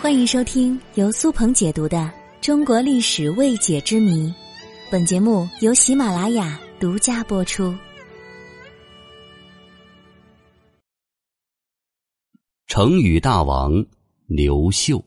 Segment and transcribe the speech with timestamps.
[0.00, 1.98] 欢迎收听由苏鹏解读的
[2.40, 4.28] 《中国历史未解之谜》，
[4.90, 7.74] 本节目由喜马拉雅独家播出。
[12.66, 13.84] 成语大王
[14.26, 15.04] 刘秀，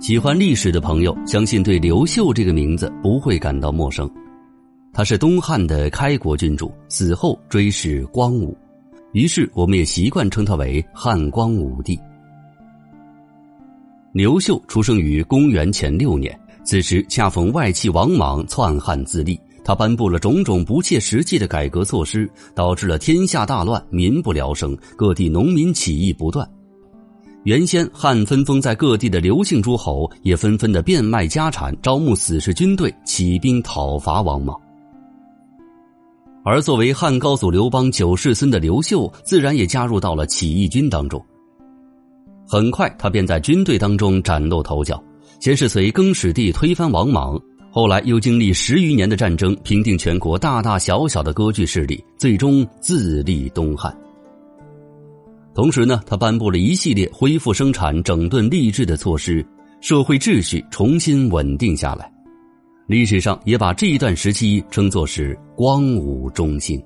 [0.00, 4.10] 喜欢历史的朋友相信对刘秀这个名字不会感到陌生。
[4.92, 8.58] 他是东汉的开国君主，死后追谥光武。
[9.12, 11.98] 于是，我们也习惯称他为汉光武帝。
[14.12, 26.48] 刘秀出生于公元前六年，此时恰逢外戚王莽篡汉自立，他颁布了种种不切实际的改革措施，导致了天下大乱，民不聊生，各地农民起义不断。
[27.44, 34.58] 原先汉分封在各地的刘姓诸侯也纷纷的变卖家产，招募死士军队，起兵讨伐王莽。
[36.50, 41.22] 而作为汉高祖刘邦九世孙的刘秀，自然也加入到了起义军当中。
[42.46, 44.98] 很快，他便在军队当中崭露头角。
[45.40, 47.38] 先是随更始帝推翻王莽，
[47.70, 53.94] 后来又经历十余年的战争，平定全国大大小小的割据势力，最终自立东汉。
[55.54, 59.44] 同时呢，他颁布了一系列恢复生产、整顿吏治的措施，
[59.82, 62.10] 社会秩序重新稳定下来。
[62.88, 66.82] 历史上也把这一段时期称作是光武中兴，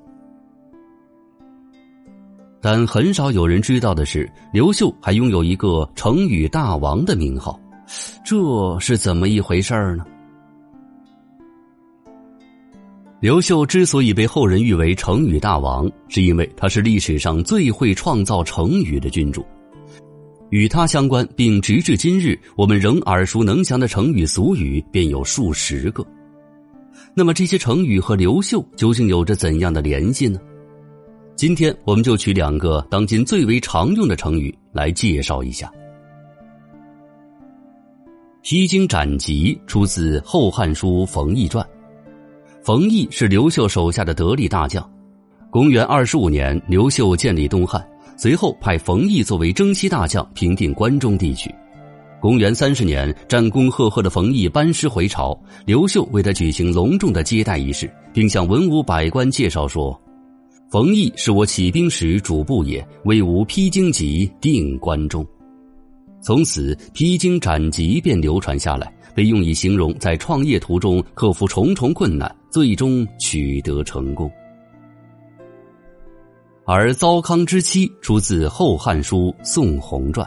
[2.61, 7.57] 但很少有人知道的是，刘秀还拥有一个成语大王的名号，
[8.25, 8.37] 这
[8.81, 10.05] 是怎么一回事儿呢？
[13.21, 19.47] 刘秀之所以被后人誉为成语大王，是因为他是历史上最会创造成语的君主。
[20.53, 26.07] 与他相关，并直至今日我们仍耳熟能详的成语俗语便有数十个。
[27.15, 30.39] 那么这些成语和刘秀究竟有着怎样的联系呢？
[31.37, 35.73] 今天我们就取两个当今最为常用的成语来介绍一下。
[38.43, 41.65] 披荆斩棘出自《后汉书·冯异传》，
[42.63, 44.87] 冯异是刘秀手下的得力大将。
[45.51, 47.83] 公元二十五年，刘秀建立东汉。
[48.17, 51.53] 随后派冯异作为征西大将，平定关中地区。
[52.21, 55.37] 公元三十年，战功赫赫的冯异班师回朝，
[55.67, 60.01] 刘秀为他举行隆重的接待仪式，并向文武百官介绍说
[60.71, 65.27] ：“冯异是我起兵时主簿也，为吾披荆棘，定关中。”
[66.23, 74.31] 从此，披荆斩棘便流传下来，被用以形容在创业途中克服重重困难，最终取得成功。
[76.65, 80.25] 而糟糠之妻出自《后汉书·宋弘传》。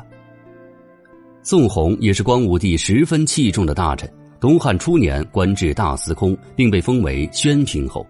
[1.42, 8.06] 宋弘也是光武帝十分器重的大臣，东汉初年官至大司空，并被封为宣平侯。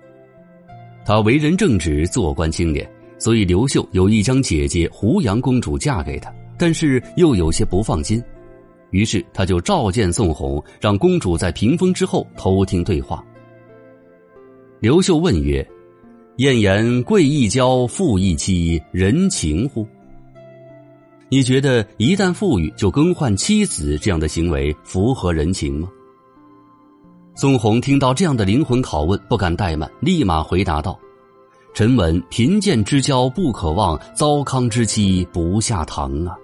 [1.06, 8.24] 他为人正直，做官清廉，所以刘秀有意将姐姐胡杨公主嫁给他，但是又有些不放心，
[8.90, 13.24] 于是他就召见宋弘，让公主在屏风之后偷听对话。
[14.80, 15.64] 刘秀问曰。
[16.38, 19.88] 燕言贵亦交，富亦妻，人情乎？
[21.29, 25.88] 你觉得一旦富裕就更换妻子这样的行为符合人情吗？
[27.35, 31.00] 宋红听到这样的灵魂拷问，不敢怠慢，立马回答道
[31.73, 36.35] ：“臣闻贫贱之交不可忘，糟糠之妻不下堂啊。”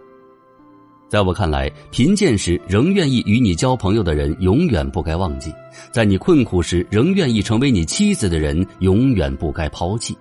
[1.12, 5.52] 在我看来，贫贱时仍愿意与你交朋友的人，永远不该忘记；
[5.92, 10.18] 在你困苦时仍愿意成为你妻子的人，永远不该抛弃。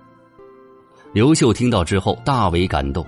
[1.13, 3.05] 刘秀听到之后大为感动，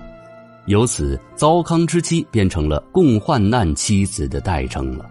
[0.64, 5.04] 由此“糟糠之妻”变成了共患难妻子的代称了。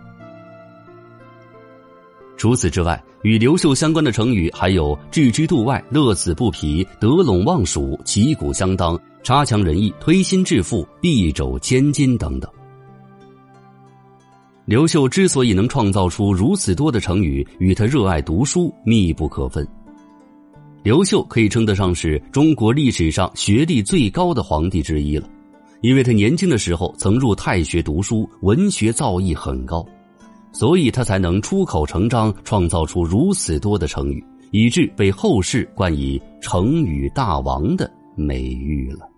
[2.37, 12.51] 除此之外，与刘秀相关的成语还有“置之度外”“乐此不疲”“得陇望蜀”“旗鼓相当”“差强人意”“推心置腹”“敝帚千金”等等。
[14.65, 19.67] 刘秀之所以能创造出如此多的成语，与他热爱读书密不可分。
[20.83, 25.27] 刘秀可以称得上是中国历史上学历最高的皇帝之一了，
[25.81, 29.85] 因为他年轻的时候曾入太学读书，文学造诣很高，
[30.53, 39.09] 所以他才能出口成章，创造出如此多的成语，以致被后世冠以“成语大王”的美誉了。